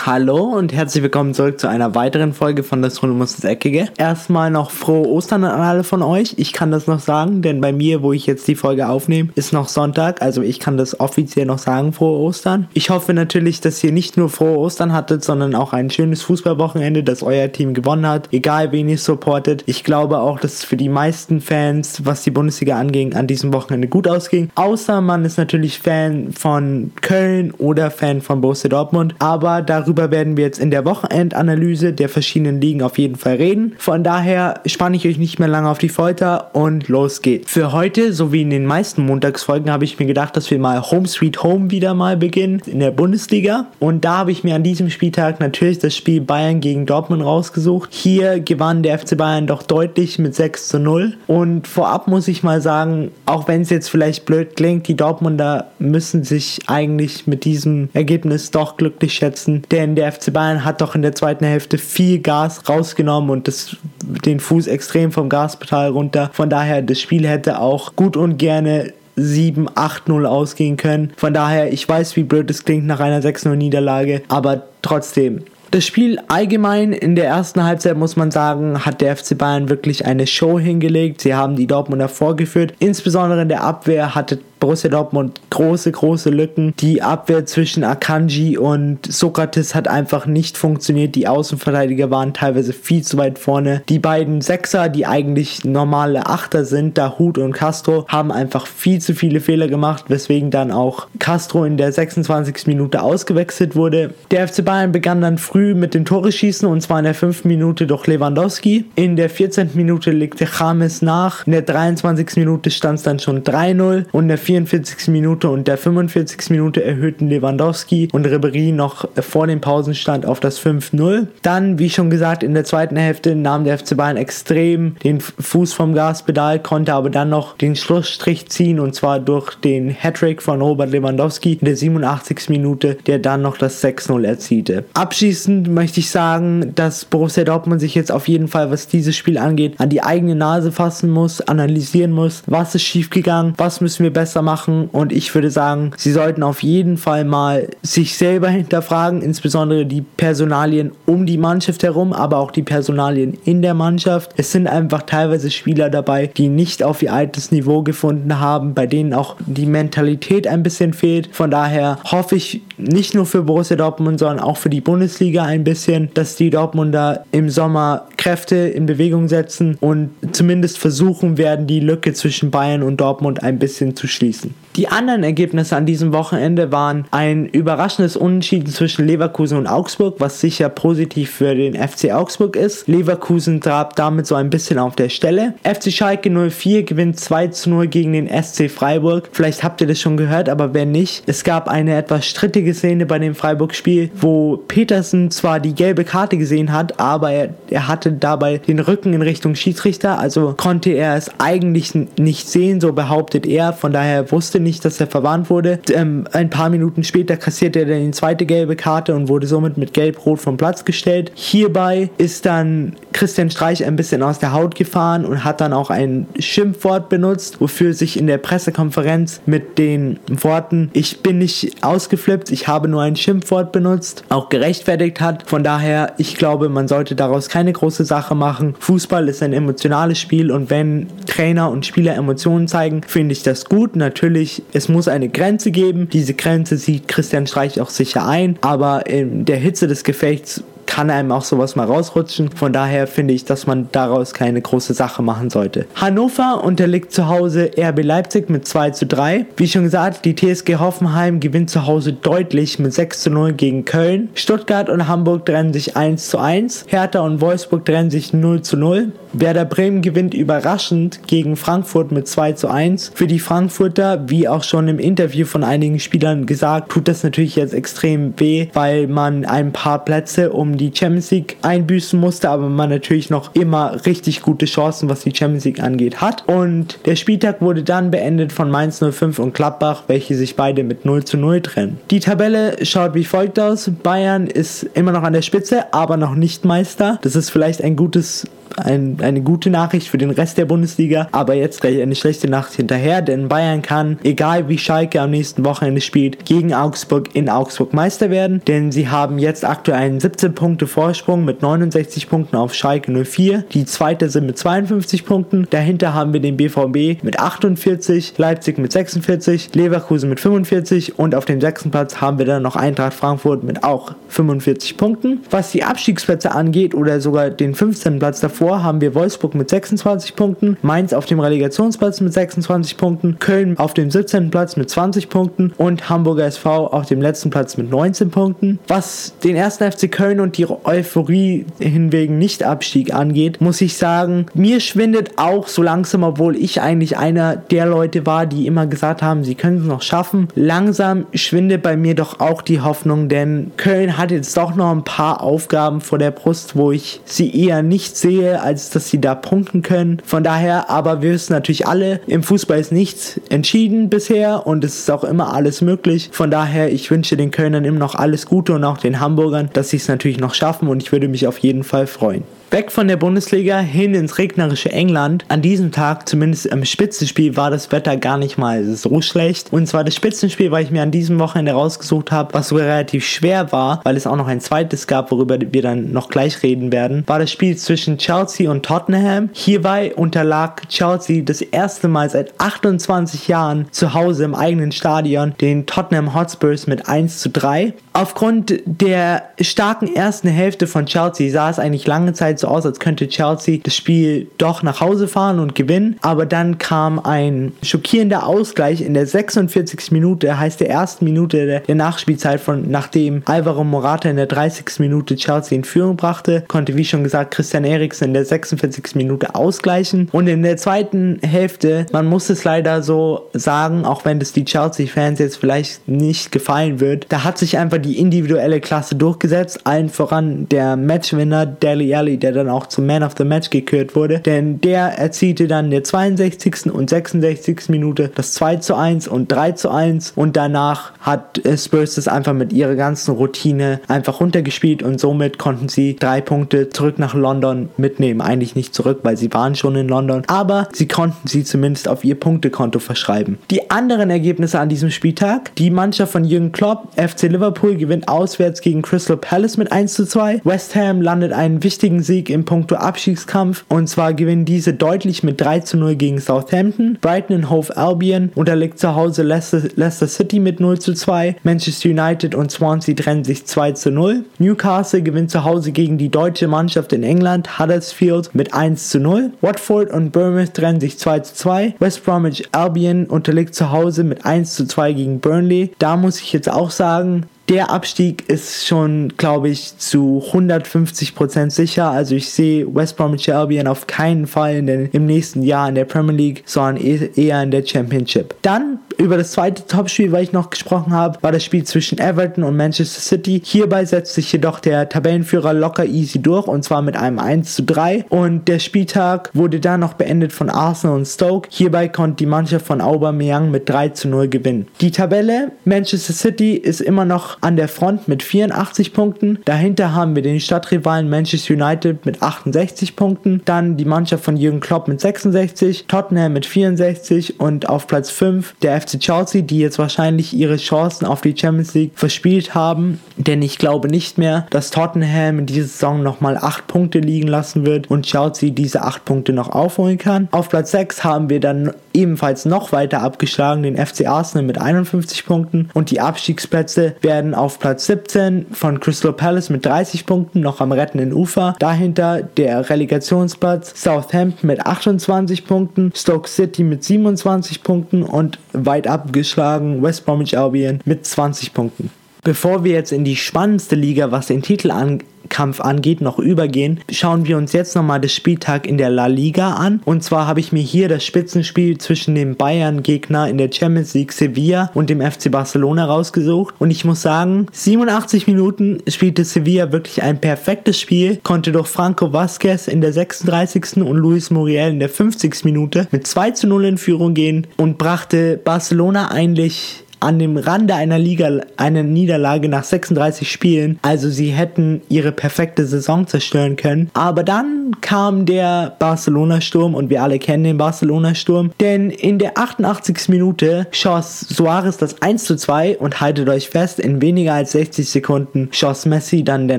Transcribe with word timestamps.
Hallo 0.00 0.44
und 0.44 0.72
herzlich 0.72 1.02
willkommen 1.02 1.32
zurück 1.34 1.60
zu 1.60 1.68
einer 1.68 1.94
weiteren 1.94 2.32
Folge 2.32 2.64
von 2.64 2.82
Das 2.82 3.02
Runde 3.02 3.14
muss 3.14 3.34
ins 3.34 3.44
Eckige. 3.44 3.88
Erstmal 3.98 4.50
noch 4.50 4.70
frohe 4.70 5.06
Ostern 5.06 5.44
an 5.44 5.60
alle 5.60 5.84
von 5.84 6.02
euch. 6.02 6.34
Ich 6.38 6.52
kann 6.52 6.72
das 6.72 6.86
noch 6.86 6.98
sagen, 6.98 7.42
denn 7.42 7.60
bei 7.60 7.72
mir, 7.72 8.02
wo 8.02 8.12
ich 8.12 8.26
jetzt 8.26 8.48
die 8.48 8.56
Folge 8.56 8.88
aufnehme, 8.88 9.28
ist 9.36 9.52
noch 9.52 9.68
Sonntag. 9.68 10.20
Also 10.20 10.42
ich 10.42 10.58
kann 10.58 10.76
das 10.76 10.98
offiziell 10.98 11.46
noch 11.46 11.58
sagen, 11.58 11.92
frohe 11.92 12.18
Ostern. 12.18 12.68
Ich 12.72 12.90
hoffe 12.90 13.12
natürlich, 13.14 13.60
dass 13.60 13.84
ihr 13.84 13.92
nicht 13.92 14.16
nur 14.16 14.28
frohe 14.28 14.58
Ostern 14.58 14.92
hattet, 14.92 15.22
sondern 15.22 15.54
auch 15.54 15.72
ein 15.72 15.90
schönes 15.90 16.22
Fußballwochenende, 16.22 17.04
dass 17.04 17.22
euer 17.22 17.52
Team 17.52 17.72
gewonnen 17.74 18.08
hat. 18.08 18.28
Egal 18.32 18.72
wen 18.72 18.88
ihr 18.88 18.98
supportet. 18.98 19.62
Ich 19.66 19.84
glaube 19.84 20.18
auch, 20.18 20.40
dass 20.40 20.54
es 20.54 20.64
für 20.64 20.76
die 20.76 20.88
meisten 20.88 21.40
Fans, 21.40 22.04
was 22.04 22.22
die 22.22 22.30
Bundesliga 22.30 22.76
anging, 22.76 23.14
an 23.14 23.26
diesem 23.26 23.52
Wochenende 23.52 23.88
gut 23.88 24.08
ausging. 24.08 24.50
Außer 24.56 25.00
man 25.00 25.24
ist 25.24 25.36
natürlich 25.36 25.78
Fan 25.78 26.32
von 26.32 26.92
Köln 27.02 27.52
oder 27.52 27.90
Fan 27.90 28.20
von 28.20 28.40
Borussia 28.40 28.68
Dortmund. 28.68 29.14
Aber 29.18 29.62
darüber 29.62 29.81
Darüber 29.82 30.12
werden 30.12 30.36
wir 30.36 30.44
jetzt 30.44 30.60
in 30.60 30.70
der 30.70 30.84
Wochenendanalyse 30.84 31.92
der 31.92 32.08
verschiedenen 32.08 32.60
Ligen 32.60 32.82
auf 32.82 32.98
jeden 32.98 33.16
Fall 33.16 33.34
reden. 33.34 33.74
Von 33.78 34.04
daher 34.04 34.60
spanne 34.64 34.96
ich 34.96 35.08
euch 35.08 35.18
nicht 35.18 35.40
mehr 35.40 35.48
lange 35.48 35.68
auf 35.68 35.78
die 35.78 35.88
Folter 35.88 36.54
und 36.54 36.86
los 36.86 37.20
geht's. 37.20 37.50
Für 37.50 37.72
heute, 37.72 38.12
so 38.12 38.32
wie 38.32 38.42
in 38.42 38.50
den 38.50 38.64
meisten 38.64 39.04
Montagsfolgen, 39.04 39.72
habe 39.72 39.82
ich 39.82 39.98
mir 39.98 40.06
gedacht, 40.06 40.36
dass 40.36 40.52
wir 40.52 40.60
mal 40.60 40.80
Home 40.92 41.08
Sweet 41.08 41.42
Home 41.42 41.72
wieder 41.72 41.94
mal 41.94 42.16
beginnen 42.16 42.62
in 42.66 42.78
der 42.78 42.92
Bundesliga. 42.92 43.66
Und 43.80 44.04
da 44.04 44.18
habe 44.18 44.30
ich 44.30 44.44
mir 44.44 44.54
an 44.54 44.62
diesem 44.62 44.88
Spieltag 44.88 45.40
natürlich 45.40 45.80
das 45.80 45.96
Spiel 45.96 46.20
Bayern 46.20 46.60
gegen 46.60 46.86
Dortmund 46.86 47.24
rausgesucht. 47.24 47.88
Hier 47.92 48.38
gewann 48.38 48.84
der 48.84 49.00
FC 49.00 49.16
Bayern 49.16 49.48
doch 49.48 49.64
deutlich 49.64 50.20
mit 50.20 50.36
6 50.36 50.68
zu 50.68 50.78
0. 50.78 51.14
Und 51.26 51.66
vorab 51.66 52.06
muss 52.06 52.28
ich 52.28 52.44
mal 52.44 52.60
sagen, 52.60 53.10
auch 53.26 53.48
wenn 53.48 53.62
es 53.62 53.70
jetzt 53.70 53.88
vielleicht 53.88 54.26
blöd 54.26 54.54
klingt, 54.54 54.86
die 54.86 54.94
Dortmunder 54.94 55.72
müssen 55.80 56.22
sich 56.22 56.60
eigentlich 56.68 57.26
mit 57.26 57.44
diesem 57.44 57.88
Ergebnis 57.94 58.52
doch 58.52 58.76
glücklich 58.76 59.14
schätzen. 59.14 59.64
Denn 59.72 59.96
der 59.96 60.12
FC 60.12 60.32
Bayern 60.32 60.64
hat 60.64 60.82
doch 60.82 60.94
in 60.94 61.02
der 61.02 61.14
zweiten 61.14 61.46
Hälfte 61.46 61.78
viel 61.78 62.20
Gas 62.20 62.68
rausgenommen 62.68 63.30
und 63.30 63.48
das, 63.48 63.76
den 64.02 64.38
Fuß 64.38 64.66
extrem 64.66 65.10
vom 65.10 65.30
Gaspedal 65.30 65.88
runter. 65.88 66.30
Von 66.34 66.50
daher, 66.50 66.82
das 66.82 67.00
Spiel 67.00 67.26
hätte 67.26 67.58
auch 67.58 67.96
gut 67.96 68.16
und 68.16 68.36
gerne 68.36 68.92
7, 69.16 69.68
8-0 69.70 70.24
ausgehen 70.26 70.76
können. 70.76 71.12
Von 71.16 71.34
daher, 71.34 71.72
ich 71.72 71.88
weiß, 71.88 72.16
wie 72.16 72.22
blöd 72.22 72.50
es 72.50 72.64
klingt 72.64 72.86
nach 72.86 73.00
einer 73.00 73.22
6-0 73.22 73.56
Niederlage, 73.56 74.22
aber 74.28 74.64
trotzdem, 74.82 75.42
das 75.70 75.86
Spiel 75.86 76.18
allgemein 76.28 76.92
in 76.92 77.16
der 77.16 77.24
ersten 77.28 77.64
Halbzeit 77.64 77.96
muss 77.96 78.14
man 78.14 78.30
sagen, 78.30 78.84
hat 78.84 79.00
der 79.00 79.16
FC 79.16 79.38
Bayern 79.38 79.70
wirklich 79.70 80.04
eine 80.04 80.26
Show 80.26 80.58
hingelegt. 80.58 81.22
Sie 81.22 81.34
haben 81.34 81.56
die 81.56 81.66
Dortmunder 81.66 82.10
vorgeführt. 82.10 82.74
Insbesondere 82.78 83.40
in 83.40 83.48
der 83.48 83.64
Abwehr 83.64 84.14
hatte 84.14 84.38
Borussia 84.62 84.88
Dortmund 84.88 85.40
große, 85.50 85.90
große 85.90 86.30
Lücken. 86.30 86.72
Die 86.78 87.02
Abwehr 87.02 87.44
zwischen 87.46 87.82
Akanji 87.82 88.56
und 88.56 89.12
Sokrates 89.12 89.74
hat 89.74 89.88
einfach 89.88 90.26
nicht 90.26 90.56
funktioniert. 90.56 91.16
Die 91.16 91.26
Außenverteidiger 91.26 92.12
waren 92.12 92.32
teilweise 92.32 92.72
viel 92.72 93.02
zu 93.02 93.18
weit 93.18 93.40
vorne. 93.40 93.82
Die 93.88 93.98
beiden 93.98 94.40
Sechser, 94.40 94.88
die 94.88 95.04
eigentlich 95.04 95.64
normale 95.64 96.26
Achter 96.26 96.64
sind, 96.64 96.96
Dahut 96.96 97.38
und 97.38 97.54
Castro, 97.54 98.06
haben 98.06 98.30
einfach 98.30 98.68
viel 98.68 99.00
zu 99.00 99.16
viele 99.16 99.40
Fehler 99.40 99.66
gemacht, 99.66 100.04
weswegen 100.06 100.52
dann 100.52 100.70
auch 100.70 101.08
Castro 101.18 101.64
in 101.64 101.76
der 101.76 101.90
26. 101.90 102.68
Minute 102.68 103.02
ausgewechselt 103.02 103.74
wurde. 103.74 104.14
Der 104.30 104.46
FC 104.46 104.64
Bayern 104.64 104.92
begann 104.92 105.20
dann 105.22 105.38
früh 105.38 105.74
mit 105.74 105.92
dem 105.92 106.04
Tore 106.04 106.30
schießen 106.30 106.68
und 106.68 106.82
zwar 106.82 107.00
in 107.00 107.04
der 107.04 107.14
5. 107.14 107.46
Minute 107.46 107.88
durch 107.88 108.06
Lewandowski. 108.06 108.84
In 108.94 109.16
der 109.16 109.28
14. 109.28 109.70
Minute 109.74 110.12
legte 110.12 110.46
James 110.46 111.02
nach. 111.02 111.44
In 111.46 111.52
der 111.52 111.62
23. 111.62 112.36
Minute 112.36 112.70
stand 112.70 113.00
es 113.00 113.02
dann 113.02 113.18
schon 113.18 113.42
3-0 113.42 114.04
und 114.12 114.22
in 114.22 114.28
der 114.28 114.38
44. 114.52 115.08
Minute 115.08 115.48
und 115.48 115.66
der 115.66 115.78
45. 115.78 116.50
Minute 116.50 116.84
erhöhten 116.84 117.28
Lewandowski 117.28 118.10
und 118.12 118.26
Ribery 118.26 118.70
noch 118.70 119.08
vor 119.18 119.46
dem 119.46 119.62
Pausenstand 119.62 120.26
auf 120.26 120.40
das 120.40 120.60
5-0. 120.62 121.26
Dann, 121.40 121.78
wie 121.78 121.88
schon 121.88 122.10
gesagt, 122.10 122.42
in 122.42 122.52
der 122.52 122.64
zweiten 122.64 122.96
Hälfte 122.96 123.34
nahm 123.34 123.64
der 123.64 123.78
FC 123.78 123.96
Bayern 123.96 124.18
extrem 124.18 124.96
den 125.04 125.20
Fuß 125.20 125.72
vom 125.72 125.94
Gaspedal, 125.94 126.58
konnte 126.58 126.92
aber 126.92 127.08
dann 127.08 127.30
noch 127.30 127.56
den 127.56 127.76
Schlussstrich 127.76 128.50
ziehen 128.50 128.78
und 128.78 128.94
zwar 128.94 129.20
durch 129.20 129.54
den 129.54 129.88
Hattrick 129.88 130.42
von 130.42 130.60
Robert 130.60 130.90
Lewandowski 130.90 131.54
in 131.54 131.64
der 131.64 131.76
87. 131.76 132.50
Minute, 132.50 132.98
der 133.06 133.20
dann 133.20 133.40
noch 133.40 133.56
das 133.56 133.82
6-0 133.82 134.26
erzielte. 134.26 134.84
Abschließend 134.92 135.68
möchte 135.68 136.00
ich 136.00 136.10
sagen, 136.10 136.72
dass 136.74 137.06
Borussia 137.06 137.44
Dortmund 137.44 137.80
sich 137.80 137.94
jetzt 137.94 138.12
auf 138.12 138.28
jeden 138.28 138.48
Fall, 138.48 138.70
was 138.70 138.86
dieses 138.86 139.16
Spiel 139.16 139.38
angeht, 139.38 139.76
an 139.78 139.88
die 139.88 140.02
eigene 140.02 140.34
Nase 140.34 140.72
fassen 140.72 141.08
muss, 141.08 141.40
analysieren 141.40 142.12
muss, 142.12 142.42
was 142.46 142.74
ist 142.74 142.82
schiefgegangen, 142.82 143.54
was 143.56 143.80
müssen 143.80 144.02
wir 144.02 144.12
besser 144.12 144.41
machen 144.42 144.88
und 144.92 145.12
ich 145.12 145.34
würde 145.34 145.50
sagen, 145.50 145.92
sie 145.96 146.12
sollten 146.12 146.42
auf 146.42 146.62
jeden 146.62 146.96
Fall 146.96 147.24
mal 147.24 147.68
sich 147.82 148.16
selber 148.16 148.48
hinterfragen, 148.48 149.22
insbesondere 149.22 149.86
die 149.86 150.02
Personalien 150.02 150.92
um 151.06 151.26
die 151.26 151.38
Mannschaft 151.38 151.82
herum, 151.82 152.12
aber 152.12 152.38
auch 152.38 152.50
die 152.50 152.62
Personalien 152.62 153.38
in 153.44 153.62
der 153.62 153.74
Mannschaft. 153.74 154.32
Es 154.36 154.52
sind 154.52 154.66
einfach 154.66 155.02
teilweise 155.02 155.50
Spieler 155.50 155.90
dabei, 155.90 156.26
die 156.26 156.48
nicht 156.48 156.82
auf 156.82 157.02
ihr 157.02 157.12
altes 157.12 157.50
Niveau 157.50 157.82
gefunden 157.82 158.38
haben, 158.40 158.74
bei 158.74 158.86
denen 158.86 159.14
auch 159.14 159.36
die 159.46 159.66
Mentalität 159.66 160.46
ein 160.46 160.62
bisschen 160.62 160.92
fehlt. 160.92 161.28
Von 161.32 161.50
daher 161.50 161.98
hoffe 162.04 162.36
ich 162.36 162.62
nicht 162.82 163.14
nur 163.14 163.26
für 163.26 163.42
Borussia 163.42 163.76
Dortmund, 163.76 164.18
sondern 164.18 164.40
auch 164.40 164.56
für 164.56 164.70
die 164.70 164.80
Bundesliga 164.80 165.44
ein 165.44 165.64
bisschen, 165.64 166.10
dass 166.14 166.36
die 166.36 166.50
Dortmunder 166.50 167.24
im 167.32 167.50
Sommer 167.50 168.08
Kräfte 168.16 168.56
in 168.56 168.86
Bewegung 168.86 169.28
setzen 169.28 169.76
und 169.80 170.10
zumindest 170.32 170.78
versuchen 170.78 171.38
werden, 171.38 171.66
die 171.66 171.80
Lücke 171.80 172.12
zwischen 172.12 172.50
Bayern 172.50 172.82
und 172.82 173.00
Dortmund 173.00 173.42
ein 173.42 173.58
bisschen 173.58 173.96
zu 173.96 174.06
schließen. 174.06 174.54
Die 174.76 174.88
anderen 174.88 175.22
Ergebnisse 175.22 175.76
an 175.76 175.84
diesem 175.84 176.14
Wochenende 176.14 176.72
waren 176.72 177.04
ein 177.10 177.44
überraschendes 177.44 178.16
Unentschieden 178.16 178.68
zwischen 178.68 179.06
Leverkusen 179.06 179.58
und 179.58 179.66
Augsburg, 179.66 180.14
was 180.18 180.40
sicher 180.40 180.70
positiv 180.70 181.30
für 181.30 181.54
den 181.54 181.74
FC 181.74 182.10
Augsburg 182.10 182.56
ist. 182.56 182.88
Leverkusen 182.88 183.60
trabt 183.60 183.98
damit 183.98 184.26
so 184.26 184.34
ein 184.34 184.48
bisschen 184.48 184.78
auf 184.78 184.96
der 184.96 185.10
Stelle. 185.10 185.52
FC 185.62 185.92
Schalke 185.92 186.30
04 186.30 186.84
gewinnt 186.84 187.20
2 187.20 187.48
zu 187.48 187.68
0 187.68 187.86
gegen 187.88 188.14
den 188.14 188.28
SC 188.28 188.70
Freiburg. 188.70 189.28
Vielleicht 189.32 189.62
habt 189.62 189.82
ihr 189.82 189.86
das 189.86 190.00
schon 190.00 190.16
gehört, 190.16 190.48
aber 190.48 190.72
wenn 190.72 190.90
nicht, 190.90 191.22
es 191.26 191.44
gab 191.44 191.68
eine 191.68 191.94
etwas 191.94 192.26
strittige 192.26 192.72
Szene 192.72 193.04
bei 193.04 193.18
dem 193.18 193.34
Freiburg-Spiel, 193.34 194.10
wo 194.14 194.56
Petersen 194.56 195.30
zwar 195.30 195.60
die 195.60 195.74
gelbe 195.74 196.04
Karte 196.04 196.38
gesehen 196.38 196.72
hat, 196.72 196.98
aber 196.98 197.30
er, 197.30 197.50
er 197.68 197.88
hatte 197.88 198.10
dabei 198.10 198.56
den 198.56 198.78
Rücken 198.78 199.12
in 199.12 199.20
Richtung 199.20 199.54
Schiedsrichter, 199.54 200.18
also 200.18 200.54
konnte 200.56 200.92
er 200.92 201.16
es 201.16 201.30
eigentlich 201.38 201.92
nicht 201.94 202.48
sehen, 202.48 202.80
so 202.80 202.94
behauptet 202.94 203.44
er. 203.44 203.74
Von 203.74 203.92
daher 203.92 204.32
wusste 204.32 204.61
nicht, 204.62 204.84
dass 204.84 205.00
er 205.00 205.06
verwarnt 205.06 205.50
wurde. 205.50 205.80
Ähm, 205.92 206.26
ein 206.32 206.50
paar 206.50 206.70
Minuten 206.70 207.04
später 207.04 207.36
kassierte 207.36 207.80
er 207.80 207.86
dann 207.86 208.04
die 208.04 208.10
zweite 208.12 208.46
gelbe 208.46 208.76
Karte 208.76 209.14
und 209.14 209.28
wurde 209.28 209.46
somit 209.46 209.76
mit 209.76 209.92
Gelb-Rot 209.94 210.40
vom 210.40 210.56
Platz 210.56 210.84
gestellt. 210.84 211.32
Hierbei 211.34 212.10
ist 212.18 212.46
dann 212.46 212.94
Christian 213.12 213.50
Streich 213.50 213.84
ein 213.84 213.96
bisschen 213.96 214.22
aus 214.22 214.38
der 214.38 214.52
Haut 214.52 214.74
gefahren 214.74 215.24
und 215.24 215.44
hat 215.44 215.60
dann 215.60 215.72
auch 215.72 215.90
ein 215.90 216.26
Schimpfwort 216.38 217.08
benutzt, 217.08 217.60
wofür 217.60 217.94
sich 217.94 218.18
in 218.18 218.26
der 218.26 218.38
Pressekonferenz 218.38 219.40
mit 219.46 219.78
den 219.78 220.18
Worten 220.28 220.90
Ich 220.92 221.20
bin 221.20 221.38
nicht 221.38 221.82
ausgeflippt, 221.82 222.50
ich 222.50 222.68
habe 222.68 222.88
nur 222.88 223.02
ein 223.02 223.16
Schimpfwort 223.16 223.72
benutzt, 223.72 224.24
auch 224.28 224.48
gerechtfertigt 224.48 225.20
hat. 225.20 225.48
Von 225.48 225.64
daher, 225.64 226.14
ich 226.18 226.36
glaube, 226.36 226.68
man 226.68 226.88
sollte 226.88 227.14
daraus 227.14 227.48
keine 227.48 227.72
große 227.72 228.04
Sache 228.04 228.34
machen. 228.34 228.74
Fußball 228.78 229.28
ist 229.28 229.42
ein 229.42 229.52
emotionales 229.52 230.18
Spiel 230.18 230.50
und 230.50 230.70
wenn 230.70 231.06
Trainer 231.26 231.70
und 231.70 231.86
Spieler 231.86 232.14
Emotionen 232.14 232.68
zeigen, 232.68 233.02
finde 233.06 233.32
ich 233.32 233.42
das 233.42 233.64
gut. 233.64 233.96
Natürlich 233.96 234.51
natürlich, 234.52 234.62
es 234.72 234.88
muss 234.88 235.08
eine 235.08 235.28
Grenze 235.28 235.70
geben. 235.70 236.08
Diese 236.12 236.34
Grenze 236.34 236.76
sieht 236.76 237.08
Christian 237.08 237.46
Streich 237.46 237.80
auch 237.80 237.90
sicher 237.90 238.26
ein, 238.26 238.58
aber 238.60 239.06
in 239.06 239.44
der 239.44 239.56
Hitze 239.56 239.86
des 239.86 240.04
Gefechts 240.04 240.62
kann 240.92 241.08
einem 241.08 241.32
auch 241.32 241.42
sowas 241.42 241.74
mal 241.74 241.86
rausrutschen. 241.86 242.50
Von 242.50 242.74
daher 242.74 243.06
finde 243.06 243.32
ich, 243.32 243.46
dass 243.46 243.66
man 243.66 243.88
daraus 243.92 244.34
keine 244.34 244.60
große 244.60 244.92
Sache 244.92 245.22
machen 245.22 245.48
sollte. 245.48 245.86
Hannover 245.94 246.62
unterliegt 246.62 247.12
zu 247.12 247.28
Hause 247.28 247.70
RB 247.78 248.02
Leipzig 248.02 248.50
mit 248.50 248.68
2 248.68 248.90
zu 248.90 249.06
3. 249.06 249.46
Wie 249.56 249.68
schon 249.68 249.84
gesagt, 249.84 250.26
die 250.26 250.34
TSG 250.34 250.76
Hoffenheim 250.76 251.40
gewinnt 251.40 251.70
zu 251.70 251.86
Hause 251.86 252.12
deutlich 252.12 252.78
mit 252.78 252.92
6 252.92 253.22
zu 253.22 253.30
0 253.30 253.54
gegen 253.54 253.86
Köln. 253.86 254.28
Stuttgart 254.34 254.90
und 254.90 255.08
Hamburg 255.08 255.46
trennen 255.46 255.72
sich 255.72 255.96
1 255.96 256.28
zu 256.28 256.36
1. 256.36 256.84
Hertha 256.88 257.20
und 257.20 257.40
Wolfsburg 257.40 257.86
trennen 257.86 258.10
sich 258.10 258.34
0 258.34 258.60
zu 258.60 258.76
0. 258.76 259.12
Werder 259.32 259.64
Bremen 259.64 260.02
gewinnt 260.02 260.34
überraschend 260.34 261.26
gegen 261.26 261.56
Frankfurt 261.56 262.12
mit 262.12 262.28
2 262.28 262.52
zu 262.52 262.68
1. 262.68 263.12
Für 263.14 263.26
die 263.26 263.38
Frankfurter, 263.38 264.28
wie 264.28 264.46
auch 264.46 264.62
schon 264.62 264.88
im 264.88 264.98
Interview 264.98 265.46
von 265.46 265.64
einigen 265.64 265.98
Spielern 266.00 266.44
gesagt, 266.44 266.92
tut 266.92 267.08
das 267.08 267.22
natürlich 267.22 267.56
jetzt 267.56 267.72
extrem 267.72 268.38
weh, 268.38 268.68
weil 268.74 269.06
man 269.06 269.46
ein 269.46 269.72
paar 269.72 270.04
Plätze 270.04 270.52
um 270.52 270.76
die 270.76 270.81
die 270.82 270.96
Champions 270.96 271.30
League 271.30 271.56
einbüßen 271.62 272.18
musste, 272.18 272.50
aber 272.50 272.68
man 272.68 272.90
natürlich 272.90 273.30
noch 273.30 273.54
immer 273.54 274.04
richtig 274.04 274.42
gute 274.42 274.66
Chancen, 274.66 275.08
was 275.08 275.20
die 275.20 275.34
Champions 275.34 275.64
League 275.64 275.82
angeht, 275.82 276.20
hat. 276.20 276.48
Und 276.48 276.98
der 277.06 277.16
Spieltag 277.16 277.60
wurde 277.60 277.82
dann 277.82 278.10
beendet 278.10 278.52
von 278.52 278.70
Mainz 278.70 278.98
05 278.98 279.38
und 279.38 279.54
Gladbach, 279.54 280.04
welche 280.08 280.34
sich 280.34 280.56
beide 280.56 280.82
mit 280.82 281.04
0 281.04 281.24
zu 281.24 281.36
0 281.36 281.60
trennen. 281.60 281.98
Die 282.10 282.20
Tabelle 282.20 282.84
schaut 282.84 283.14
wie 283.14 283.24
folgt 283.24 283.60
aus. 283.60 283.90
Bayern 284.02 284.46
ist 284.46 284.84
immer 284.94 285.12
noch 285.12 285.22
an 285.22 285.32
der 285.32 285.42
Spitze, 285.42 285.92
aber 285.92 286.16
noch 286.16 286.34
nicht 286.34 286.64
Meister. 286.64 287.18
Das 287.22 287.36
ist 287.36 287.50
vielleicht 287.50 287.82
ein 287.82 287.96
gutes 287.96 288.46
ein, 288.78 289.18
eine 289.22 289.42
gute 289.42 289.70
Nachricht 289.70 290.08
für 290.08 290.18
den 290.18 290.30
Rest 290.30 290.58
der 290.58 290.64
Bundesliga, 290.64 291.28
aber 291.32 291.54
jetzt 291.54 291.80
gleich 291.80 292.00
eine 292.00 292.14
schlechte 292.14 292.48
Nacht 292.48 292.72
hinterher, 292.72 293.22
denn 293.22 293.48
Bayern 293.48 293.82
kann, 293.82 294.18
egal 294.24 294.68
wie 294.68 294.78
Schalke 294.78 295.20
am 295.20 295.30
nächsten 295.30 295.64
Wochenende 295.64 296.00
spielt, 296.00 296.44
gegen 296.44 296.74
Augsburg 296.74 297.34
in 297.34 297.48
Augsburg 297.48 297.92
Meister 297.92 298.30
werden, 298.30 298.62
denn 298.66 298.92
sie 298.92 299.08
haben 299.08 299.38
jetzt 299.38 299.64
aktuell 299.64 299.98
einen 299.98 300.20
17 300.20 300.54
Punkte 300.54 300.71
Vorsprung 300.80 301.44
mit 301.44 301.62
69 301.62 302.28
Punkten 302.28 302.56
auf 302.56 302.74
Schalke 302.74 303.12
04. 303.12 303.64
Die 303.72 303.84
zweite 303.84 304.28
sind 304.28 304.46
mit 304.46 304.58
52 304.58 305.24
Punkten. 305.24 305.66
Dahinter 305.70 306.14
haben 306.14 306.32
wir 306.32 306.40
den 306.40 306.56
BVB 306.56 307.22
mit 307.22 307.38
48, 307.38 308.34
Leipzig 308.38 308.78
mit 308.78 308.92
46, 308.92 309.74
Leverkusen 309.74 310.28
mit 310.28 310.40
45 310.40 311.18
und 311.18 311.34
auf 311.34 311.44
dem 311.44 311.60
sechsten 311.60 311.90
Platz 311.90 312.20
haben 312.20 312.38
wir 312.38 312.46
dann 312.46 312.62
noch 312.62 312.76
Eintracht 312.76 313.14
Frankfurt 313.14 313.64
mit 313.64 313.84
auch 313.84 314.14
45 314.28 314.96
Punkten. 314.96 315.40
Was 315.50 315.72
die 315.72 315.84
Abstiegsplätze 315.84 316.52
angeht 316.52 316.94
oder 316.94 317.20
sogar 317.20 317.50
den 317.50 317.74
15. 317.74 318.18
Platz 318.18 318.40
Davor 318.40 318.82
haben 318.82 319.00
wir 319.00 319.14
Wolfsburg 319.14 319.54
mit 319.54 319.70
26 319.70 320.36
Punkten, 320.36 320.76
Mainz 320.82 321.12
auf 321.12 321.26
dem 321.26 321.40
Relegationsplatz 321.40 322.20
mit 322.20 322.32
26 322.32 322.96
Punkten, 322.96 323.38
Köln 323.38 323.78
auf 323.78 323.94
dem 323.94 324.10
17. 324.10 324.50
Platz 324.50 324.76
mit 324.76 324.90
20 324.90 325.28
Punkten 325.28 325.72
und 325.76 326.08
Hamburger 326.08 326.46
SV 326.46 326.88
auf 326.88 327.06
dem 327.06 327.20
letzten 327.20 327.50
Platz 327.50 327.76
mit 327.76 327.90
19 327.90 328.30
Punkten. 328.30 328.78
Was 328.88 329.34
den 329.44 329.56
ersten 329.56 329.90
FC 329.90 330.10
Köln 330.10 330.40
und 330.40 330.51
die 330.52 330.66
Euphorie 330.68 331.66
hinwegen 331.78 332.38
Nicht-Abstieg 332.38 333.14
angeht, 333.14 333.60
muss 333.60 333.80
ich 333.80 333.96
sagen, 333.96 334.46
mir 334.54 334.80
schwindet 334.80 335.32
auch 335.36 335.68
so 335.68 335.82
langsam, 335.82 336.22
obwohl 336.22 336.56
ich 336.56 336.80
eigentlich 336.80 337.16
einer 337.16 337.56
der 337.56 337.86
Leute 337.86 338.26
war, 338.26 338.46
die 338.46 338.66
immer 338.66 338.86
gesagt 338.86 339.22
haben, 339.22 339.44
sie 339.44 339.54
können 339.54 339.78
es 339.78 339.86
noch 339.86 340.02
schaffen. 340.02 340.48
Langsam 340.54 341.26
schwindet 341.34 341.82
bei 341.82 341.96
mir 341.96 342.14
doch 342.14 342.40
auch 342.40 342.62
die 342.62 342.80
Hoffnung, 342.80 343.28
denn 343.28 343.72
Köln 343.76 344.16
hat 344.18 344.30
jetzt 344.30 344.56
doch 344.56 344.74
noch 344.74 344.90
ein 344.90 345.04
paar 345.04 345.42
Aufgaben 345.42 346.00
vor 346.00 346.18
der 346.18 346.30
Brust, 346.30 346.76
wo 346.76 346.92
ich 346.92 347.20
sie 347.24 347.54
eher 347.54 347.82
nicht 347.82 348.16
sehe 348.16 348.62
als 348.62 348.90
dass 348.90 349.08
sie 349.08 349.20
da 349.20 349.34
punkten 349.34 349.82
können. 349.82 350.18
Von 350.24 350.44
daher, 350.44 350.90
aber 350.90 351.22
wir 351.22 351.32
wissen 351.32 351.52
natürlich 351.52 351.86
alle, 351.86 352.20
im 352.26 352.42
Fußball 352.42 352.78
ist 352.78 352.92
nichts 352.92 353.40
entschieden 353.48 354.10
bisher 354.10 354.66
und 354.66 354.84
es 354.84 354.98
ist 354.98 355.10
auch 355.10 355.24
immer 355.24 355.54
alles 355.54 355.80
möglich. 355.80 356.30
Von 356.32 356.50
daher, 356.50 356.92
ich 356.92 357.10
wünsche 357.10 357.36
den 357.36 357.50
Kölnern 357.50 357.84
immer 357.84 357.98
noch 357.98 358.14
alles 358.14 358.46
Gute 358.46 358.74
und 358.74 358.84
auch 358.84 358.98
den 358.98 359.20
Hamburgern, 359.20 359.70
dass 359.72 359.90
sie 359.90 359.96
es 359.96 360.08
natürlich 360.08 360.38
noch 360.42 360.54
schaffen 360.54 360.88
und 360.88 361.02
ich 361.02 361.10
würde 361.10 361.28
mich 361.28 361.46
auf 361.46 361.58
jeden 361.58 361.84
Fall 361.84 362.06
freuen. 362.06 362.44
Weg 362.72 362.90
von 362.90 363.06
der 363.06 363.18
Bundesliga 363.18 363.80
hin 363.80 364.14
ins 364.14 364.38
regnerische 364.38 364.90
England. 364.90 365.44
An 365.48 365.60
diesem 365.60 365.92
Tag, 365.92 366.26
zumindest 366.26 366.64
im 366.64 366.86
Spitzenspiel, 366.86 367.54
war 367.54 367.70
das 367.70 367.92
Wetter 367.92 368.16
gar 368.16 368.38
nicht 368.38 368.56
mal 368.56 368.82
so 368.94 369.20
schlecht. 369.20 369.70
Und 369.74 369.86
zwar 369.88 370.04
das 370.04 370.14
Spitzenspiel, 370.14 370.70
weil 370.70 370.82
ich 370.82 370.90
mir 370.90 371.02
an 371.02 371.10
diesem 371.10 371.38
Wochenende 371.38 371.72
rausgesucht 371.72 372.32
habe, 372.32 372.54
was 372.54 372.68
sogar 372.68 372.86
relativ 372.86 373.26
schwer 373.26 373.72
war, 373.72 374.00
weil 374.04 374.16
es 374.16 374.26
auch 374.26 374.36
noch 374.36 374.46
ein 374.46 374.62
zweites 374.62 375.06
gab, 375.06 375.30
worüber 375.30 375.58
wir 375.60 375.82
dann 375.82 376.12
noch 376.12 376.30
gleich 376.30 376.62
reden 376.62 376.92
werden, 376.92 377.24
war 377.26 377.38
das 377.38 377.50
Spiel 377.50 377.76
zwischen 377.76 378.16
Chelsea 378.16 378.70
und 378.70 378.86
Tottenham. 378.86 379.50
Hierbei 379.52 380.14
unterlag 380.14 380.88
Chelsea 380.88 381.42
das 381.42 381.60
erste 381.60 382.08
Mal 382.08 382.30
seit 382.30 382.58
28 382.58 383.48
Jahren 383.48 383.86
zu 383.90 384.14
Hause 384.14 384.44
im 384.44 384.54
eigenen 384.54 384.92
Stadion 384.92 385.52
den 385.60 385.84
Tottenham 385.84 386.34
Hotspurs 386.34 386.86
mit 386.86 387.06
1 387.06 387.38
zu 387.40 387.50
3. 387.50 387.92
Aufgrund 388.14 388.80
der 388.86 389.42
starken 389.60 390.14
ersten 390.14 390.48
Hälfte 390.48 390.86
von 390.86 391.04
Chelsea 391.04 391.50
sah 391.50 391.68
es 391.68 391.78
eigentlich 391.78 392.06
lange 392.06 392.32
Zeit 392.32 392.61
so 392.62 392.68
aus, 392.68 392.86
als 392.86 392.98
könnte 392.98 393.28
Chelsea 393.28 393.78
das 393.82 393.94
Spiel 393.94 394.48
doch 394.58 394.82
nach 394.82 395.00
Hause 395.00 395.28
fahren 395.28 395.58
und 395.58 395.74
gewinnen. 395.74 396.16
Aber 396.22 396.46
dann 396.46 396.78
kam 396.78 397.18
ein 397.18 397.72
schockierender 397.82 398.46
Ausgleich 398.46 399.02
in 399.02 399.14
der 399.14 399.26
46. 399.26 400.10
Minute, 400.10 400.58
heißt 400.58 400.80
der 400.80 400.88
ersten 400.88 401.24
Minute 401.24 401.82
der, 401.86 401.94
Nachspielzeit 401.94 402.60
von 402.60 402.90
nachdem 402.90 403.42
Alvaro 403.44 403.84
Morata 403.84 404.28
in 404.28 404.36
der 404.36 404.46
30. 404.46 404.98
Minute 404.98 405.36
Chelsea 405.36 405.76
in 405.76 405.84
Führung 405.84 406.16
brachte, 406.16 406.64
konnte 406.66 406.96
wie 406.96 407.04
schon 407.04 407.22
gesagt 407.22 407.52
Christian 407.52 407.84
Eriksen 407.84 408.28
in 408.28 408.34
der 408.34 408.44
46. 408.44 409.14
Minute 409.14 409.54
ausgleichen. 409.54 410.28
Und 410.32 410.46
in 410.48 410.62
der 410.62 410.78
zweiten 410.78 411.38
Hälfte, 411.42 412.06
man 412.12 412.26
muss 412.26 412.48
es 412.48 412.64
leider 412.64 413.02
so 413.02 413.48
sagen, 413.52 414.04
auch 414.04 414.24
wenn 414.24 414.38
das 414.38 414.52
die 414.52 414.64
Chelsea-Fans 414.64 415.38
jetzt 415.38 415.58
vielleicht 415.58 416.08
nicht 416.08 416.50
gefallen 416.50 417.00
wird, 417.00 417.26
da 417.28 417.44
hat 417.44 417.58
sich 417.58 417.76
einfach 417.76 417.98
die 417.98 418.18
individuelle 418.18 418.80
Klasse 418.80 419.14
durchgesetzt, 419.14 419.80
allen 419.84 420.08
voran 420.08 420.68
der 420.70 420.96
Matchwinner 420.96 421.66
Deli 421.66 422.14
Alli, 422.14 422.38
der 422.38 422.51
dann 422.52 422.68
auch 422.68 422.86
zum 422.86 423.06
Man 423.06 423.22
of 423.22 423.34
the 423.36 423.44
Match 423.44 423.70
gekürt 423.70 424.16
wurde, 424.16 424.40
denn 424.40 424.80
der 424.80 425.18
erzielte 425.18 425.66
dann 425.66 425.86
in 425.86 425.90
der 425.90 426.04
62. 426.04 426.92
und 426.92 427.10
66. 427.10 427.88
Minute 427.88 428.30
das 428.34 428.54
2 428.54 428.76
zu 428.76 428.94
1 428.94 429.28
und 429.28 429.50
3 429.50 429.72
zu 429.72 429.90
1 429.90 430.32
und 430.36 430.56
danach 430.56 431.12
hat 431.20 431.60
Spurs 431.76 432.14
das 432.14 432.28
einfach 432.28 432.52
mit 432.52 432.72
ihrer 432.72 432.94
ganzen 432.94 433.34
Routine 433.34 434.00
einfach 434.08 434.40
runtergespielt 434.40 435.02
und 435.02 435.20
somit 435.20 435.58
konnten 435.58 435.88
sie 435.88 436.16
drei 436.16 436.40
Punkte 436.40 436.90
zurück 436.90 437.18
nach 437.18 437.34
London 437.34 437.88
mitnehmen. 437.96 438.40
Eigentlich 438.40 438.74
nicht 438.74 438.94
zurück, 438.94 439.20
weil 439.22 439.36
sie 439.36 439.52
waren 439.52 439.74
schon 439.74 439.96
in 439.96 440.08
London, 440.08 440.42
aber 440.46 440.88
sie 440.92 441.08
konnten 441.08 441.48
sie 441.48 441.64
zumindest 441.64 442.08
auf 442.08 442.24
ihr 442.24 442.38
Punktekonto 442.38 442.98
verschreiben. 442.98 443.58
Die 443.70 443.90
anderen 443.90 444.30
Ergebnisse 444.30 444.80
an 444.80 444.88
diesem 444.88 445.10
Spieltag, 445.10 445.74
die 445.76 445.90
Mannschaft 445.90 446.32
von 446.32 446.44
Jürgen 446.44 446.72
Klopp, 446.72 447.08
FC 447.16 447.42
Liverpool 447.42 447.96
gewinnt 447.96 448.28
auswärts 448.28 448.80
gegen 448.80 449.02
Crystal 449.02 449.36
Palace 449.36 449.76
mit 449.76 449.92
1 449.92 450.14
zu 450.14 450.26
2. 450.26 450.62
West 450.64 450.94
Ham 450.94 451.20
landet 451.20 451.52
einen 451.52 451.82
wichtigen 451.82 452.22
Sieg 452.22 452.41
im 452.50 452.64
puncto 452.64 452.96
Abstiegskampf 452.96 453.84
und 453.88 454.08
zwar 454.08 454.34
gewinnen 454.34 454.64
diese 454.64 454.94
deutlich 454.94 455.42
mit 455.42 455.60
3 455.60 455.80
zu 455.80 455.96
0 455.96 456.16
gegen 456.16 456.40
Southampton. 456.40 457.18
Brighton 457.20 457.56
and 457.56 457.70
Hove 457.70 457.96
Albion 457.96 458.50
unterliegt 458.54 458.98
zu 458.98 459.14
Hause 459.14 459.42
Leicester, 459.42 459.82
Leicester 459.96 460.26
City 460.26 460.60
mit 460.60 460.80
0 460.80 460.98
zu 460.98 461.14
2. 461.14 461.56
Manchester 461.62 462.08
United 462.10 462.54
und 462.54 462.70
Swansea 462.70 463.14
trennen 463.14 463.44
sich 463.44 463.66
2 463.66 463.92
zu 463.92 464.10
0. 464.10 464.44
Newcastle 464.58 465.22
gewinnt 465.22 465.50
zu 465.50 465.64
Hause 465.64 465.92
gegen 465.92 466.18
die 466.18 466.28
deutsche 466.28 466.68
Mannschaft 466.68 467.12
in 467.12 467.22
England 467.22 467.78
Huddersfield 467.78 468.54
mit 468.54 468.74
1 468.74 469.10
zu 469.10 469.20
0. 469.20 469.52
Watford 469.60 470.10
und 470.10 470.32
Bournemouth 470.32 470.74
trennen 470.74 471.00
sich 471.00 471.18
2 471.18 471.40
zu 471.40 471.54
2. 471.54 471.94
West 471.98 472.24
Bromwich 472.24 472.68
Albion 472.72 473.26
unterliegt 473.26 473.74
zu 473.74 473.90
Hause 473.92 474.24
mit 474.24 474.44
1 474.44 474.74
zu 474.74 474.86
2 474.86 475.12
gegen 475.12 475.40
Burnley. 475.40 475.92
Da 475.98 476.16
muss 476.16 476.40
ich 476.40 476.52
jetzt 476.52 476.70
auch 476.70 476.90
sagen, 476.90 477.46
der 477.72 477.88
Abstieg 477.88 478.50
ist 478.50 478.86
schon, 478.86 479.32
glaube 479.38 479.70
ich, 479.70 479.96
zu 479.96 480.44
150% 480.52 481.70
sicher. 481.70 482.10
Also 482.10 482.34
ich 482.34 482.50
sehe 482.50 482.94
West 482.94 483.16
Bromwich 483.16 483.52
Albion 483.52 483.86
auf 483.86 484.06
keinen 484.06 484.46
Fall 484.46 484.76
in 484.76 484.86
den, 484.86 485.08
im 485.12 485.24
nächsten 485.24 485.62
Jahr 485.62 485.88
in 485.88 485.94
der 485.94 486.04
Premier 486.04 486.36
League, 486.36 486.64
sondern 486.66 486.98
e-, 486.98 487.30
eher 487.34 487.62
in 487.62 487.70
der 487.70 487.82
Championship. 487.86 488.54
Dann 488.60 488.98
über 489.16 489.38
das 489.38 489.52
zweite 489.52 489.86
Topspiel, 489.86 490.32
weil 490.32 490.44
ich 490.44 490.52
noch 490.52 490.68
gesprochen 490.68 491.14
habe, 491.14 491.38
war 491.40 491.52
das 491.52 491.64
Spiel 491.64 491.84
zwischen 491.84 492.18
Everton 492.18 492.64
und 492.64 492.76
Manchester 492.76 493.20
City. 493.20 493.62
Hierbei 493.64 494.04
setzt 494.04 494.34
sich 494.34 494.52
jedoch 494.52 494.80
der 494.80 495.08
Tabellenführer 495.08 495.72
locker 495.72 496.04
easy 496.04 496.42
durch 496.42 496.66
und 496.66 496.84
zwar 496.84 497.00
mit 497.00 497.16
einem 497.16 497.38
1 497.38 497.74
zu 497.74 497.84
3. 497.84 498.26
Und 498.28 498.68
der 498.68 498.80
Spieltag 498.80 499.50
wurde 499.54 499.80
dann 499.80 500.00
noch 500.00 500.14
beendet 500.14 500.52
von 500.52 500.68
Arsenal 500.68 501.16
und 501.16 501.26
Stoke. 501.26 501.68
Hierbei 501.72 502.08
konnte 502.08 502.36
die 502.36 502.46
Mannschaft 502.46 502.86
von 502.86 503.00
Aubameyang 503.00 503.70
mit 503.70 503.88
3 503.88 504.10
zu 504.10 504.28
0 504.28 504.48
gewinnen. 504.48 504.88
Die 505.00 505.10
Tabelle 505.10 505.72
Manchester 505.86 506.34
City 506.34 506.74
ist 506.74 507.00
immer 507.00 507.24
noch 507.24 507.61
an 507.62 507.76
der 507.76 507.88
Front 507.88 508.28
mit 508.28 508.42
84 508.42 509.14
Punkten. 509.14 509.58
Dahinter 509.64 510.12
haben 510.14 510.34
wir 510.34 510.42
den 510.42 510.60
Stadtrivalen 510.60 511.30
Manchester 511.30 511.74
United 511.74 512.26
mit 512.26 512.42
68 512.42 513.16
Punkten. 513.16 513.62
Dann 513.64 513.96
die 513.96 514.04
Mannschaft 514.04 514.44
von 514.44 514.56
Jürgen 514.56 514.80
Klopp 514.80 515.08
mit 515.08 515.20
66, 515.20 516.06
Tottenham 516.08 516.52
mit 516.52 516.66
64 516.66 517.60
und 517.60 517.88
auf 517.88 518.06
Platz 518.06 518.30
5 518.30 518.74
der 518.82 519.00
FC 519.00 519.18
Chelsea, 519.20 519.62
die 519.62 519.78
jetzt 519.78 519.98
wahrscheinlich 519.98 520.52
ihre 520.52 520.76
Chancen 520.76 521.24
auf 521.24 521.40
die 521.40 521.56
Champions 521.56 521.94
League 521.94 522.12
verspielt 522.14 522.74
haben. 522.74 523.20
Denn 523.36 523.62
ich 523.62 523.78
glaube 523.78 524.08
nicht 524.08 524.38
mehr, 524.38 524.66
dass 524.70 524.90
Tottenham 524.90 525.60
in 525.60 525.66
dieser 525.66 525.86
Saison 525.86 526.22
nochmal 526.22 526.56
8 526.56 526.86
Punkte 526.86 527.20
liegen 527.20 527.48
lassen 527.48 527.86
wird 527.86 528.10
und 528.10 528.26
Chelsea 528.26 528.70
diese 528.70 529.02
8 529.02 529.24
Punkte 529.24 529.52
noch 529.52 529.70
aufholen 529.70 530.18
kann. 530.18 530.48
Auf 530.50 530.68
Platz 530.68 530.90
6 530.90 531.24
haben 531.24 531.48
wir 531.48 531.60
dann 531.60 531.92
ebenfalls 532.12 532.64
noch 532.64 532.92
weiter 532.92 533.22
abgeschlagen 533.22 533.82
den 533.82 533.96
FC 533.96 534.26
Arsenal 534.26 534.64
mit 534.64 534.80
51 534.80 535.46
Punkten 535.46 535.88
und 535.94 536.10
die 536.10 536.20
Abstiegsplätze 536.20 537.14
werden 537.22 537.51
auf 537.54 537.78
Platz 537.78 538.06
17 538.06 538.66
von 538.72 539.00
Crystal 539.00 539.32
Palace 539.32 539.70
mit 539.70 539.84
30 539.84 540.26
Punkten 540.26 540.60
noch 540.60 540.80
am 540.80 540.92
rettenden 540.92 541.32
Ufer. 541.32 541.74
Dahinter 541.78 542.42
der 542.42 542.88
Relegationsplatz 542.88 544.02
Southampton 544.02 544.66
mit 544.66 544.84
28 544.84 545.66
Punkten, 545.66 546.12
Stoke 546.14 546.48
City 546.48 546.84
mit 546.84 547.04
27 547.04 547.82
Punkten 547.82 548.22
und 548.22 548.58
weit 548.72 549.06
abgeschlagen 549.06 550.02
West 550.02 550.26
Bromwich 550.26 550.56
Albion 550.56 551.00
mit 551.04 551.26
20 551.26 551.74
Punkten. 551.74 552.10
Bevor 552.44 552.82
wir 552.82 552.92
jetzt 552.92 553.12
in 553.12 553.24
die 553.24 553.36
spannendste 553.36 553.94
Liga, 553.94 554.32
was 554.32 554.48
den 554.48 554.62
Titel 554.62 554.90
angeht, 554.90 555.26
Endkampf 555.52 555.82
angeht, 555.82 556.22
noch 556.22 556.38
übergehen, 556.38 557.00
schauen 557.10 557.46
wir 557.46 557.58
uns 557.58 557.74
jetzt 557.74 557.94
nochmal 557.94 558.20
das 558.20 558.32
Spieltag 558.32 558.86
in 558.86 558.96
der 558.96 559.10
La 559.10 559.26
Liga 559.26 559.74
an. 559.74 560.00
Und 560.06 560.24
zwar 560.24 560.46
habe 560.46 560.60
ich 560.60 560.72
mir 560.72 560.80
hier 560.80 561.10
das 561.10 561.26
Spitzenspiel 561.26 561.98
zwischen 561.98 562.34
dem 562.34 562.56
Bayern-Gegner 562.56 563.50
in 563.50 563.58
der 563.58 563.70
Champions 563.70 564.14
League 564.14 564.32
Sevilla 564.32 564.90
und 564.94 565.10
dem 565.10 565.20
FC 565.20 565.50
Barcelona 565.50 566.06
rausgesucht. 566.06 566.74
Und 566.78 566.90
ich 566.90 567.04
muss 567.04 567.20
sagen, 567.20 567.66
87 567.70 568.46
Minuten 568.46 569.02
spielte 569.08 569.44
Sevilla 569.44 569.92
wirklich 569.92 570.22
ein 570.22 570.40
perfektes 570.40 570.98
Spiel, 570.98 571.38
konnte 571.42 571.70
durch 571.70 571.88
Franco 571.88 572.32
Vasquez 572.32 572.88
in 572.88 573.02
der 573.02 573.12
36. 573.12 573.98
und 573.98 574.16
Luis 574.16 574.50
Muriel 574.50 574.88
in 574.88 575.00
der 575.00 575.10
50. 575.10 575.64
Minute 575.64 576.08
mit 576.12 576.26
2 576.26 576.52
zu 576.52 576.66
0 576.66 576.86
in 576.86 576.98
Führung 576.98 577.34
gehen 577.34 577.66
und 577.76 577.98
brachte 577.98 578.58
Barcelona 578.64 579.30
eigentlich 579.30 580.04
an 580.22 580.38
dem 580.38 580.56
Rande 580.56 580.94
einer 580.94 581.18
Liga, 581.18 581.60
einer 581.76 582.02
Niederlage 582.02 582.68
nach 582.68 582.84
36 582.84 583.50
Spielen. 583.50 583.98
Also 584.02 584.30
sie 584.30 584.50
hätten 584.50 585.02
ihre 585.08 585.32
perfekte 585.32 585.84
Saison 585.86 586.26
zerstören 586.26 586.76
können. 586.76 587.10
Aber 587.14 587.42
dann 587.42 587.96
kam 588.00 588.46
der 588.46 588.94
Barcelona-Sturm 588.98 589.94
und 589.94 590.10
wir 590.10 590.22
alle 590.22 590.38
kennen 590.38 590.64
den 590.64 590.78
Barcelona-Sturm. 590.78 591.72
Denn 591.80 592.10
in 592.10 592.38
der 592.38 592.56
88. 592.56 593.28
Minute 593.28 593.86
schoss 593.90 594.40
Suarez 594.40 594.96
das 594.96 595.20
1 595.20 595.44
zu 595.44 595.56
2 595.56 595.98
und 595.98 596.20
haltet 596.20 596.48
euch 596.48 596.68
fest, 596.68 597.00
in 597.00 597.20
weniger 597.20 597.54
als 597.54 597.72
60 597.72 598.08
Sekunden 598.08 598.68
schoss 598.72 599.06
Messi 599.06 599.42
dann 599.42 599.68
der 599.68 599.78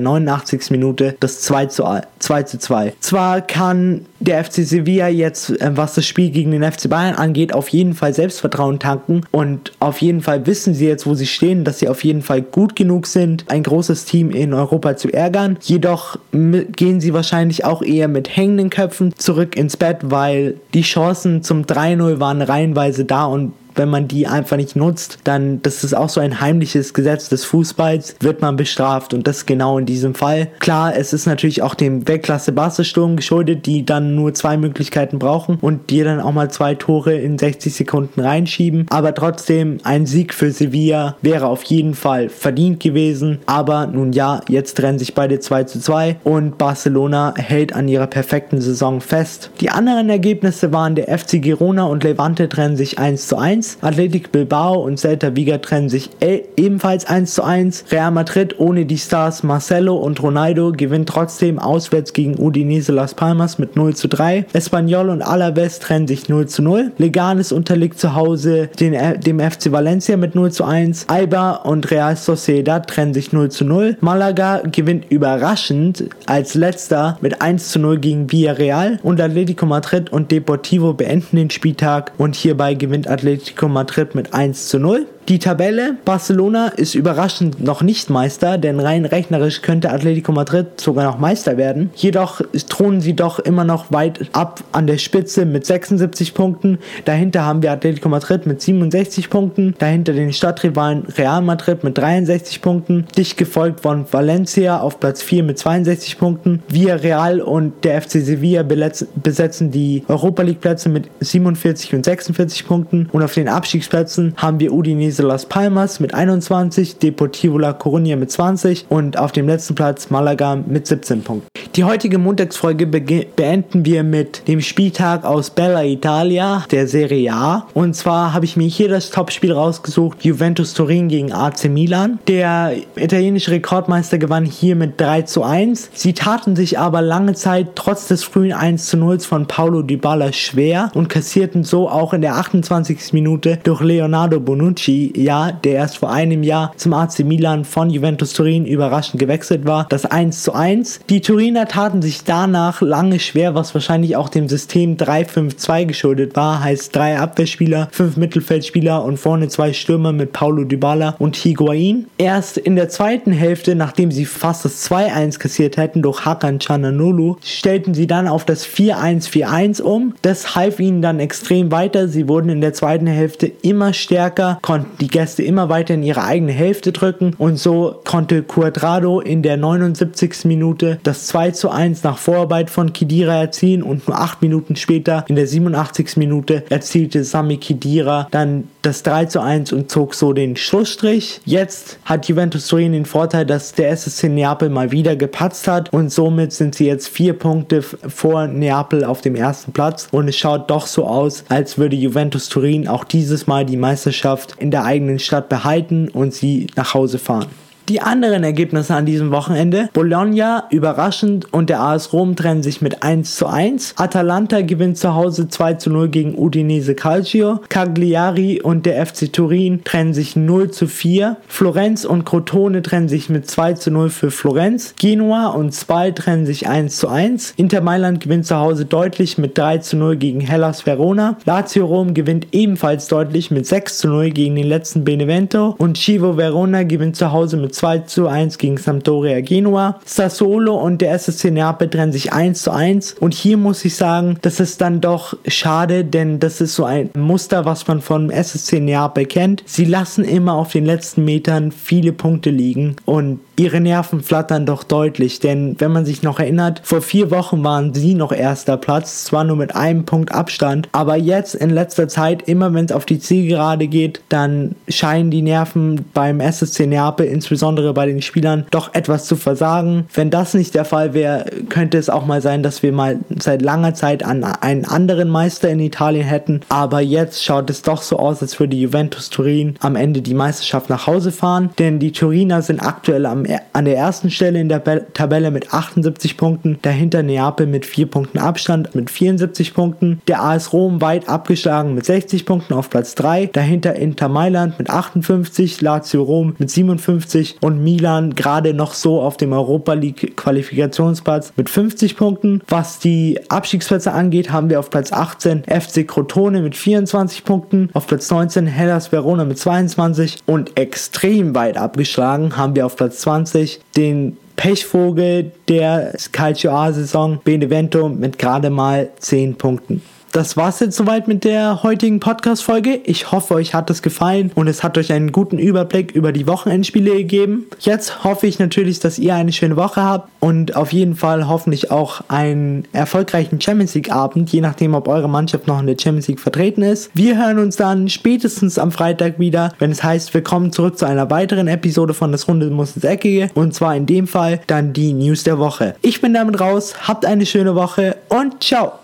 89. 0.00 0.70
Minute 0.70 1.16
das 1.20 1.40
2 1.40 1.66
zu 1.66 1.84
2. 2.24 2.42
Zu 2.44 2.58
2. 2.58 2.94
Zwar 3.00 3.40
kann 3.40 4.06
der 4.20 4.42
FC 4.42 4.64
Sevilla 4.64 5.08
jetzt, 5.08 5.50
äh, 5.60 5.70
was 5.74 5.94
das 5.94 6.06
Spiel 6.06 6.30
gegen 6.30 6.50
den 6.50 6.62
FC 6.62 6.88
Bayern 6.88 7.14
angeht, 7.14 7.54
auf 7.54 7.68
jeden 7.68 7.94
Fall 7.94 8.14
Selbstvertrauen 8.14 8.78
tanken 8.78 9.22
und 9.30 9.72
auf 9.80 9.98
jeden 9.98 10.22
Fall 10.22 10.46
wissen 10.46 10.74
sie 10.74 10.86
jetzt, 10.86 11.06
wo 11.06 11.14
sie 11.14 11.26
stehen, 11.26 11.64
dass 11.64 11.78
sie 11.78 11.88
auf 11.88 12.02
jeden 12.04 12.22
Fall 12.22 12.42
gut 12.42 12.76
genug 12.76 13.06
sind, 13.06 13.44
ein 13.48 13.62
großes 13.62 14.06
Team 14.06 14.30
in 14.30 14.54
Europa 14.54 14.96
zu 14.96 15.12
ärgern. 15.12 15.58
Jedoch 15.60 16.18
gehen 16.32 17.00
sie 17.00 17.12
wahrscheinlich 17.12 17.64
auch 17.64 17.82
eher 17.82 18.08
mit 18.08 18.34
hängenden 18.34 18.70
Köpfen 18.70 19.14
zurück 19.16 19.56
ins 19.56 19.76
Bett, 19.76 19.98
weil 20.02 20.56
die 20.72 20.82
Chancen 20.82 21.42
zum 21.42 21.62
3-0 21.62 22.20
waren 22.20 22.42
reihenweise 22.42 23.04
da 23.04 23.24
und 23.26 23.52
wenn 23.74 23.88
man 23.88 24.08
die 24.08 24.26
einfach 24.26 24.56
nicht 24.56 24.76
nutzt, 24.76 25.18
dann, 25.24 25.60
das 25.62 25.84
ist 25.84 25.94
auch 25.94 26.08
so 26.08 26.20
ein 26.20 26.40
heimliches 26.40 26.94
Gesetz 26.94 27.28
des 27.28 27.44
Fußballs, 27.44 28.16
wird 28.20 28.40
man 28.40 28.56
bestraft 28.56 29.14
und 29.14 29.26
das 29.26 29.46
genau 29.46 29.78
in 29.78 29.86
diesem 29.86 30.14
Fall. 30.14 30.48
Klar, 30.60 30.96
es 30.96 31.12
ist 31.12 31.26
natürlich 31.26 31.62
auch 31.62 31.74
dem 31.74 32.06
Weltklasse 32.06 32.52
Barca-Sturm 32.52 33.16
geschuldet, 33.16 33.66
die 33.66 33.84
dann 33.84 34.14
nur 34.14 34.34
zwei 34.34 34.56
Möglichkeiten 34.56 35.18
brauchen 35.18 35.58
und 35.60 35.90
dir 35.90 36.04
dann 36.04 36.20
auch 36.20 36.32
mal 36.32 36.50
zwei 36.50 36.74
Tore 36.74 37.14
in 37.14 37.38
60 37.38 37.74
Sekunden 37.74 38.20
reinschieben, 38.20 38.86
aber 38.90 39.14
trotzdem 39.14 39.78
ein 39.82 40.06
Sieg 40.06 40.34
für 40.34 40.50
Sevilla 40.50 41.16
wäre 41.22 41.46
auf 41.46 41.62
jeden 41.64 41.94
Fall 41.94 42.28
verdient 42.28 42.80
gewesen, 42.80 43.38
aber 43.46 43.86
nun 43.86 44.12
ja, 44.12 44.40
jetzt 44.48 44.76
trennen 44.76 44.98
sich 44.98 45.14
beide 45.14 45.40
2 45.40 45.64
zu 45.64 45.80
2 45.80 46.16
und 46.24 46.58
Barcelona 46.58 47.34
hält 47.36 47.74
an 47.74 47.88
ihrer 47.88 48.06
perfekten 48.06 48.60
Saison 48.60 49.00
fest. 49.00 49.50
Die 49.60 49.70
anderen 49.70 50.08
Ergebnisse 50.10 50.72
waren 50.72 50.94
der 50.94 51.18
FC 51.18 51.42
Girona 51.42 51.84
und 51.84 52.04
Levante 52.04 52.48
trennen 52.48 52.76
sich 52.76 52.98
1 52.98 53.28
zu 53.28 53.36
1 53.36 53.63
1. 53.64 53.78
Athletic 53.80 54.32
Bilbao 54.32 54.82
und 54.82 54.98
Celta 54.98 55.34
Vigo 55.34 55.56
trennen 55.58 55.88
sich 55.88 56.10
e 56.20 56.42
ebenfalls 56.56 57.06
1 57.06 57.34
zu 57.34 57.42
1. 57.42 57.84
Real 57.90 58.10
Madrid 58.10 58.58
ohne 58.58 58.84
die 58.84 58.98
Stars 58.98 59.42
Marcelo 59.42 59.96
und 59.96 60.22
Ronaldo 60.22 60.72
gewinnt 60.72 61.08
trotzdem 61.08 61.58
auswärts 61.58 62.12
gegen 62.12 62.38
Udinese 62.38 62.92
Las 62.92 63.14
Palmas 63.14 63.58
mit 63.58 63.76
0 63.76 63.94
zu 63.94 64.08
3. 64.08 64.46
Espanyol 64.52 65.08
und 65.08 65.22
Alaves 65.22 65.78
trennen 65.78 66.06
sich 66.06 66.28
0 66.28 66.46
zu 66.46 66.62
0. 66.62 66.92
Leganes 66.98 67.52
unterliegt 67.52 67.98
zu 67.98 68.14
Hause 68.14 68.68
den, 68.78 69.20
dem 69.20 69.40
FC 69.40 69.72
Valencia 69.72 70.16
mit 70.16 70.34
0 70.34 70.52
zu 70.52 70.64
1. 70.64 71.06
Aiba 71.08 71.52
und 71.52 71.90
Real 71.90 72.16
Sociedad 72.16 72.86
trennen 72.88 73.14
sich 73.14 73.32
0 73.32 73.50
zu 73.50 73.64
0. 73.64 73.96
Malaga 74.00 74.62
gewinnt 74.70 75.06
überraschend 75.10 76.04
als 76.26 76.54
letzter 76.54 77.18
mit 77.20 77.40
1 77.40 77.70
zu 77.70 77.78
0 77.78 77.98
gegen 77.98 78.30
Villarreal 78.30 78.98
und 79.02 79.20
Atletico 79.20 79.66
Madrid 79.66 80.12
und 80.12 80.30
Deportivo 80.30 80.92
beenden 80.92 81.36
den 81.36 81.50
Spieltag 81.50 82.12
und 82.18 82.34
hierbei 82.34 82.74
gewinnt 82.74 83.08
Atletico 83.08 83.53
Madrid 83.72 84.14
mit 84.14 84.34
1 84.34 84.68
zu 84.68 84.78
0. 84.78 85.06
Die 85.28 85.38
Tabelle, 85.38 85.96
Barcelona 86.04 86.68
ist 86.68 86.94
überraschend 86.94 87.64
noch 87.64 87.80
nicht 87.80 88.10
Meister, 88.10 88.58
denn 88.58 88.78
rein 88.78 89.06
rechnerisch 89.06 89.62
könnte 89.62 89.90
Atletico 89.90 90.32
Madrid 90.32 90.78
sogar 90.78 91.04
noch 91.04 91.18
Meister 91.18 91.56
werden. 91.56 91.88
Jedoch 91.94 92.42
thronen 92.68 93.00
sie 93.00 93.16
doch 93.16 93.38
immer 93.38 93.64
noch 93.64 93.90
weit 93.90 94.28
ab 94.32 94.62
an 94.72 94.86
der 94.86 94.98
Spitze 94.98 95.46
mit 95.46 95.64
76 95.64 96.34
Punkten. 96.34 96.78
Dahinter 97.06 97.42
haben 97.46 97.62
wir 97.62 97.72
Atletico 97.72 98.10
Madrid 98.10 98.44
mit 98.44 98.60
67 98.60 99.30
Punkten, 99.30 99.74
dahinter 99.78 100.12
den 100.12 100.30
Stadtrivalen 100.34 101.04
Real 101.16 101.40
Madrid 101.40 101.84
mit 101.84 101.96
63 101.96 102.60
Punkten, 102.60 103.06
dicht 103.16 103.38
gefolgt 103.38 103.80
von 103.80 104.04
Valencia 104.10 104.78
auf 104.78 105.00
Platz 105.00 105.22
4 105.22 105.42
mit 105.42 105.58
62 105.58 106.18
Punkten. 106.18 106.62
Villarreal 106.68 107.40
und 107.40 107.82
der 107.82 108.02
FC 108.02 108.20
Sevilla 108.20 108.62
besetzen 108.62 109.70
die 109.70 110.04
Europa 110.06 110.42
League 110.42 110.60
Plätze 110.60 110.90
mit 110.90 111.08
47 111.20 111.94
und 111.94 112.04
46 112.04 112.66
Punkten 112.66 113.08
und 113.10 113.22
auf 113.22 113.32
den 113.32 113.48
Abstiegsplätzen 113.48 114.34
haben 114.36 114.60
wir 114.60 114.70
Udinese 114.70 115.13
Udinese 115.14 115.22
Las 115.22 115.46
Palmas 115.46 116.00
mit 116.00 116.12
21, 116.12 116.98
Deportivo 116.98 117.58
La 117.58 117.72
Coruña 117.72 118.16
mit 118.16 118.30
20 118.32 118.86
und 118.88 119.16
auf 119.16 119.30
dem 119.32 119.46
letzten 119.46 119.74
Platz 119.74 120.10
Malaga 120.10 120.56
mit 120.56 120.86
17 120.86 121.22
Punkten. 121.22 121.48
Die 121.76 121.82
heutige 121.82 122.18
Montagsfolge 122.18 122.86
beenden 122.86 123.84
wir 123.84 124.04
mit 124.04 124.46
dem 124.46 124.60
Spieltag 124.60 125.24
aus 125.24 125.50
Bella 125.50 125.82
Italia 125.82 126.64
der 126.70 126.86
Serie 126.86 127.32
A. 127.32 127.66
Und 127.74 127.96
zwar 127.96 128.32
habe 128.32 128.44
ich 128.44 128.56
mir 128.56 128.68
hier 128.68 128.88
das 128.88 129.10
Topspiel 129.10 129.52
rausgesucht, 129.52 130.24
Juventus 130.24 130.74
Turin 130.74 131.08
gegen 131.08 131.32
AC 131.32 131.64
Milan. 131.68 132.20
Der 132.28 132.74
italienische 132.94 133.50
Rekordmeister 133.50 134.18
gewann 134.18 134.44
hier 134.44 134.76
mit 134.76 135.00
3 135.00 135.22
zu 135.22 135.42
1. 135.42 135.90
Sie 135.94 136.12
taten 136.12 136.54
sich 136.54 136.78
aber 136.78 137.02
lange 137.02 137.34
Zeit 137.34 137.70
trotz 137.74 138.06
des 138.06 138.22
frühen 138.22 138.52
1 138.52 138.86
zu 138.86 138.96
0 138.96 139.18
von 139.18 139.46
Paulo 139.46 139.82
Dybala 139.82 140.32
schwer 140.32 140.92
und 140.94 141.08
kassierten 141.08 141.64
so 141.64 141.88
auch 141.88 142.14
in 142.14 142.20
der 142.20 142.36
28. 142.36 143.12
Minute 143.12 143.58
durch 143.64 143.80
Leonardo 143.80 144.38
Bonucci 144.38 145.03
ja, 145.14 145.52
der 145.52 145.74
erst 145.74 145.98
vor 145.98 146.10
einem 146.10 146.42
Jahr 146.42 146.72
zum 146.76 146.92
AC 146.92 147.20
Milan 147.20 147.64
von 147.64 147.90
Juventus 147.90 148.32
Turin 148.32 148.66
überraschend 148.66 149.20
gewechselt 149.20 149.66
war, 149.66 149.86
das 149.88 150.06
1 150.06 150.42
zu 150.42 150.52
1. 150.52 151.00
Die 151.08 151.20
Turiner 151.20 151.66
taten 151.66 152.02
sich 152.02 152.24
danach 152.24 152.80
lange 152.80 153.18
schwer, 153.18 153.54
was 153.54 153.74
wahrscheinlich 153.74 154.16
auch 154.16 154.28
dem 154.28 154.48
System 154.48 154.96
3-5-2 154.96 155.86
geschuldet 155.86 156.36
war, 156.36 156.62
heißt 156.62 156.94
drei 156.94 157.18
Abwehrspieler, 157.18 157.88
fünf 157.92 158.16
Mittelfeldspieler 158.16 159.04
und 159.04 159.18
vorne 159.18 159.48
zwei 159.48 159.72
Stürmer 159.72 160.12
mit 160.12 160.32
Paulo 160.32 160.64
Dybala 160.64 161.16
und 161.18 161.36
Higuain. 161.36 162.06
Erst 162.18 162.58
in 162.58 162.76
der 162.76 162.88
zweiten 162.88 163.32
Hälfte, 163.32 163.74
nachdem 163.74 164.10
sie 164.10 164.24
fast 164.24 164.64
das 164.64 164.90
2-1 164.90 165.38
kassiert 165.38 165.76
hätten 165.76 166.02
durch 166.02 166.24
Hakan 166.24 166.60
Chananolu, 166.60 167.36
stellten 167.42 167.94
sie 167.94 168.06
dann 168.06 168.28
auf 168.28 168.44
das 168.44 168.66
4-1-4-1 168.66 169.82
um. 169.82 170.14
Das 170.22 170.54
half 170.54 170.80
ihnen 170.80 171.02
dann 171.02 171.20
extrem 171.20 171.70
weiter. 171.70 172.08
Sie 172.08 172.28
wurden 172.28 172.48
in 172.48 172.60
der 172.60 172.74
zweiten 172.74 173.06
Hälfte 173.06 173.50
immer 173.62 173.92
stärker, 173.92 174.58
konnten 174.62 174.93
die 175.00 175.08
Gäste 175.08 175.42
immer 175.42 175.68
weiter 175.68 175.94
in 175.94 176.02
ihre 176.02 176.24
eigene 176.24 176.52
Hälfte 176.52 176.92
drücken 176.92 177.34
und 177.38 177.58
so 177.58 178.00
konnte 178.04 178.42
Cuadrado 178.42 179.20
in 179.20 179.42
der 179.42 179.56
79. 179.56 180.44
Minute 180.44 180.98
das 181.02 181.26
2 181.26 181.50
zu 181.52 181.70
1 181.70 182.02
nach 182.02 182.18
Vorarbeit 182.18 182.70
von 182.70 182.92
Kidira 182.92 183.36
erzielen 183.40 183.82
und 183.82 184.06
nur 184.06 184.18
8 184.18 184.42
Minuten 184.42 184.76
später 184.76 185.24
in 185.28 185.36
der 185.36 185.46
87. 185.46 186.16
Minute 186.16 186.64
erzielte 186.68 187.24
Sami 187.24 187.56
Kidira 187.56 188.28
dann 188.30 188.68
das 188.82 189.02
3 189.02 189.26
zu 189.26 189.40
1 189.40 189.72
und 189.72 189.90
zog 189.90 190.14
so 190.14 190.32
den 190.32 190.56
Schlussstrich. 190.56 191.40
Jetzt 191.44 191.98
hat 192.04 192.28
Juventus 192.28 192.66
Turin 192.68 192.92
den 192.92 193.06
Vorteil, 193.06 193.46
dass 193.46 193.72
der 193.72 193.90
SSC 193.90 194.28
Neapel 194.28 194.68
mal 194.68 194.92
wieder 194.92 195.16
gepatzt 195.16 195.68
hat 195.68 195.92
und 195.92 196.10
somit 196.10 196.52
sind 196.52 196.74
sie 196.74 196.86
jetzt 196.86 197.08
vier 197.08 197.32
Punkte 197.32 197.82
vor 197.82 198.46
Neapel 198.46 199.04
auf 199.04 199.20
dem 199.20 199.34
ersten 199.34 199.72
Platz 199.72 200.08
und 200.10 200.28
es 200.28 200.36
schaut 200.36 200.70
doch 200.70 200.86
so 200.86 201.06
aus, 201.06 201.44
als 201.48 201.78
würde 201.78 201.96
Juventus 201.96 202.48
Turin 202.48 202.88
auch 202.88 203.04
dieses 203.04 203.46
Mal 203.46 203.64
die 203.64 203.76
Meisterschaft 203.76 204.54
in 204.58 204.70
der 204.70 204.83
eigenen 204.84 205.18
Stadt 205.18 205.48
behalten 205.48 206.08
und 206.08 206.34
sie 206.34 206.68
nach 206.76 206.94
Hause 206.94 207.18
fahren. 207.18 207.48
Die 207.90 208.00
anderen 208.00 208.44
Ergebnisse 208.44 208.94
an 208.94 209.04
diesem 209.04 209.30
Wochenende. 209.30 209.90
Bologna 209.92 210.64
überraschend 210.70 211.52
und 211.52 211.68
der 211.68 211.80
AS 211.80 212.14
Rom 212.14 212.34
trennen 212.34 212.62
sich 212.62 212.80
mit 212.80 213.02
1 213.02 213.36
zu 213.36 213.46
1. 213.46 213.94
Atalanta 213.98 214.62
gewinnt 214.62 214.96
zu 214.96 215.14
Hause 215.14 215.48
2 215.48 215.74
zu 215.74 215.90
0 215.90 216.08
gegen 216.08 216.38
Udinese 216.38 216.94
Calcio. 216.94 217.60
Cagliari 217.68 218.62
und 218.62 218.86
der 218.86 219.04
FC 219.04 219.30
Turin 219.30 219.84
trennen 219.84 220.14
sich 220.14 220.34
0 220.34 220.70
zu 220.70 220.86
4. 220.86 221.36
Florenz 221.46 222.06
und 222.06 222.24
Crotone 222.24 222.80
trennen 222.80 223.10
sich 223.10 223.28
mit 223.28 223.50
2 223.50 223.74
zu 223.74 223.90
0 223.90 224.08
für 224.08 224.30
Florenz. 224.30 224.94
Genua 224.98 225.48
und 225.48 225.74
Spal 225.74 226.14
trennen 226.14 226.46
sich 226.46 226.66
1 226.66 226.96
zu 226.96 227.08
1. 227.08 227.52
Inter 227.58 227.82
Mailand 227.82 228.20
gewinnt 228.20 228.46
zu 228.46 228.56
Hause 228.56 228.86
deutlich 228.86 229.36
mit 229.36 229.58
3 229.58 229.78
zu 229.78 229.98
0 229.98 230.16
gegen 230.16 230.40
Hellas 230.40 230.86
Verona. 230.86 231.36
Lazio 231.44 231.84
Rom 231.84 232.14
gewinnt 232.14 232.46
ebenfalls 232.52 233.08
deutlich 233.08 233.50
mit 233.50 233.66
6 233.66 233.98
zu 233.98 234.08
0 234.08 234.30
gegen 234.30 234.56
den 234.56 234.68
letzten 234.68 235.04
Benevento. 235.04 235.74
Und 235.76 235.98
Chivo 235.98 236.38
Verona 236.38 236.84
gewinnt 236.84 237.16
zu 237.16 237.30
Hause 237.30 237.58
mit 237.58 237.73
mit 237.73 237.73
2 237.74 237.98
zu 238.00 238.28
1 238.28 238.58
gegen 238.58 238.76
Sampdoria 238.76 239.40
Genua. 239.40 240.00
Sassuolo 240.04 240.74
und 240.76 241.00
der 241.00 241.12
SSC 241.12 241.50
Neapel 241.50 241.90
trennen 241.90 242.12
sich 242.12 242.32
1 242.32 242.62
zu 242.62 242.70
1 242.70 243.16
und 243.20 243.34
hier 243.34 243.56
muss 243.56 243.84
ich 243.84 243.96
sagen, 243.96 244.38
das 244.42 244.60
ist 244.60 244.80
dann 244.80 245.00
doch 245.00 245.36
schade, 245.46 246.04
denn 246.04 246.40
das 246.40 246.60
ist 246.60 246.74
so 246.74 246.84
ein 246.84 247.10
Muster, 247.16 247.64
was 247.64 247.86
man 247.86 248.00
von 248.00 248.30
SSC 248.30 248.80
Neapel 248.80 249.26
kennt. 249.26 249.62
Sie 249.66 249.84
lassen 249.84 250.24
immer 250.24 250.54
auf 250.54 250.72
den 250.72 250.84
letzten 250.84 251.24
Metern 251.24 251.72
viele 251.72 252.12
Punkte 252.12 252.50
liegen 252.50 252.96
und 253.04 253.40
ihre 253.56 253.80
Nerven 253.80 254.22
flattern 254.22 254.66
doch 254.66 254.84
deutlich, 254.84 255.38
denn 255.40 255.76
wenn 255.78 255.92
man 255.92 256.04
sich 256.04 256.22
noch 256.22 256.40
erinnert, 256.40 256.80
vor 256.84 257.00
vier 257.00 257.30
Wochen 257.30 257.62
waren 257.62 257.94
sie 257.94 258.14
noch 258.14 258.32
erster 258.32 258.76
Platz, 258.76 259.24
zwar 259.24 259.44
nur 259.44 259.56
mit 259.56 259.76
einem 259.76 260.04
Punkt 260.04 260.32
Abstand, 260.32 260.88
aber 260.92 261.16
jetzt 261.16 261.54
in 261.54 261.70
letzter 261.70 262.08
Zeit, 262.08 262.48
immer 262.48 262.74
wenn 262.74 262.86
es 262.86 262.92
auf 262.92 263.06
die 263.06 263.18
Zielgerade 263.18 263.86
geht, 263.86 264.20
dann 264.28 264.74
scheinen 264.88 265.30
die 265.30 265.42
Nerven 265.42 266.04
beim 266.14 266.40
SSC 266.40 266.86
Neapel, 266.86 267.26
insbesondere 267.26 267.63
bei 267.64 268.06
den 268.06 268.22
Spielern, 268.22 268.66
doch 268.70 268.94
etwas 268.94 269.24
zu 269.24 269.36
versagen. 269.36 270.06
Wenn 270.12 270.30
das 270.30 270.54
nicht 270.54 270.74
der 270.74 270.84
Fall 270.84 271.14
wäre, 271.14 271.46
könnte 271.68 271.98
es 271.98 272.10
auch 272.10 272.26
mal 272.26 272.42
sein, 272.42 272.62
dass 272.62 272.82
wir 272.82 272.92
mal 272.92 273.20
seit 273.38 273.62
langer 273.62 273.94
Zeit 273.94 274.24
an 274.24 274.44
einen 274.44 274.84
anderen 274.84 275.28
Meister 275.28 275.70
in 275.70 275.80
Italien 275.80 276.26
hätten, 276.26 276.60
aber 276.68 277.00
jetzt 277.00 277.42
schaut 277.42 277.70
es 277.70 277.82
doch 277.82 278.02
so 278.02 278.18
aus, 278.18 278.42
als 278.42 278.60
würde 278.60 278.76
Juventus 278.76 279.30
Turin 279.30 279.76
am 279.80 279.96
Ende 279.96 280.20
die 280.20 280.34
Meisterschaft 280.34 280.90
nach 280.90 281.06
Hause 281.06 281.32
fahren, 281.32 281.70
denn 281.78 281.98
die 281.98 282.12
Turiner 282.12 282.62
sind 282.62 282.80
aktuell 282.80 283.26
am 283.26 283.44
an 283.72 283.84
der 283.84 283.96
ersten 283.96 284.30
Stelle 284.30 284.60
in 284.60 284.68
der 284.68 284.82
Tabelle 285.12 285.50
mit 285.50 285.72
78 285.72 286.36
Punkten, 286.36 286.78
dahinter 286.82 287.22
Neapel 287.22 287.66
mit 287.66 287.86
4 287.86 288.06
Punkten 288.06 288.38
Abstand 288.38 288.94
mit 288.94 289.10
74 289.10 289.74
Punkten, 289.74 290.20
der 290.28 290.42
AS 290.42 290.72
Rom 290.72 291.00
weit 291.00 291.28
abgeschlagen 291.28 291.94
mit 291.94 292.04
60 292.04 292.46
Punkten 292.46 292.74
auf 292.74 292.90
Platz 292.90 293.14
3, 293.14 293.46
dahinter 293.46 293.94
Inter 293.94 294.28
Mailand 294.28 294.78
mit 294.78 294.90
58, 294.90 295.80
Lazio 295.80 296.22
Rom 296.22 296.54
mit 296.58 296.70
57 296.70 297.53
und 297.60 297.82
Milan 297.82 298.34
gerade 298.34 298.74
noch 298.74 298.94
so 298.94 299.20
auf 299.20 299.36
dem 299.36 299.52
Europa 299.52 299.92
League 299.92 300.36
Qualifikationsplatz 300.36 301.52
mit 301.56 301.70
50 301.70 302.16
Punkten. 302.16 302.62
Was 302.68 302.98
die 302.98 303.38
Abstiegsplätze 303.48 304.12
angeht, 304.12 304.50
haben 304.50 304.70
wir 304.70 304.78
auf 304.78 304.90
Platz 304.90 305.12
18 305.12 305.64
FC 305.64 306.06
Crotone 306.06 306.60
mit 306.60 306.76
24 306.76 307.44
Punkten, 307.44 307.90
auf 307.92 308.06
Platz 308.06 308.30
19 308.30 308.66
Hellas 308.66 309.12
Verona 309.12 309.44
mit 309.44 309.58
22 309.58 310.38
und 310.46 310.78
extrem 310.78 311.54
weit 311.54 311.76
abgeschlagen 311.76 312.56
haben 312.56 312.74
wir 312.74 312.86
auf 312.86 312.96
Platz 312.96 313.20
20 313.20 313.34
2020 313.44 313.80
den 313.96 314.36
Pechvogel 314.56 315.52
der 315.68 316.14
Calcio 316.32 316.70
A-Saison 316.70 317.40
Benevento 317.42 318.08
mit 318.08 318.38
gerade 318.38 318.70
mal 318.70 319.10
10 319.18 319.56
Punkten 319.56 320.02
das 320.34 320.56
war's 320.56 320.80
jetzt 320.80 320.96
soweit 320.96 321.28
mit 321.28 321.44
der 321.44 321.84
heutigen 321.84 322.18
Podcast-Folge. 322.18 323.00
Ich 323.04 323.30
hoffe, 323.30 323.54
euch 323.54 323.72
hat 323.72 323.88
es 323.88 324.02
gefallen 324.02 324.50
und 324.56 324.66
es 324.66 324.82
hat 324.82 324.98
euch 324.98 325.12
einen 325.12 325.30
guten 325.30 325.60
Überblick 325.60 326.10
über 326.10 326.32
die 326.32 326.48
Wochenendspiele 326.48 327.18
gegeben. 327.18 327.66
Jetzt 327.78 328.24
hoffe 328.24 328.48
ich 328.48 328.58
natürlich, 328.58 328.98
dass 328.98 329.20
ihr 329.20 329.36
eine 329.36 329.52
schöne 329.52 329.76
Woche 329.76 330.02
habt 330.02 330.28
und 330.40 330.74
auf 330.74 330.92
jeden 330.92 331.14
Fall 331.14 331.46
hoffentlich 331.46 331.92
auch 331.92 332.22
einen 332.26 332.84
erfolgreichen 332.92 333.60
Champions 333.60 333.94
League-Abend, 333.94 334.50
je 334.50 334.60
nachdem, 334.60 334.94
ob 334.94 335.06
eure 335.06 335.28
Mannschaft 335.28 335.68
noch 335.68 335.78
in 335.78 335.86
der 335.86 335.96
Champions 336.00 336.26
League 336.26 336.40
vertreten 336.40 336.82
ist. 336.82 337.12
Wir 337.14 337.38
hören 337.38 337.60
uns 337.60 337.76
dann 337.76 338.08
spätestens 338.08 338.76
am 338.76 338.90
Freitag 338.90 339.38
wieder, 339.38 339.72
wenn 339.78 339.92
es 339.92 340.02
heißt, 340.02 340.34
willkommen 340.34 340.72
zurück 340.72 340.98
zu 340.98 341.04
einer 341.06 341.30
weiteren 341.30 341.68
Episode 341.68 342.12
von 342.12 342.32
Das 342.32 342.48
Runde 342.48 342.70
muss 342.70 342.96
ins 342.96 343.04
Eckige 343.04 343.50
und 343.54 343.72
zwar 343.72 343.94
in 343.94 344.06
dem 344.06 344.26
Fall 344.26 344.60
dann 344.66 344.92
die 344.92 345.12
News 345.12 345.44
der 345.44 345.60
Woche. 345.60 345.94
Ich 346.02 346.20
bin 346.20 346.34
damit 346.34 346.58
raus, 346.60 346.94
habt 347.06 347.24
eine 347.24 347.46
schöne 347.46 347.76
Woche 347.76 348.16
und 348.28 348.60
ciao! 348.60 349.03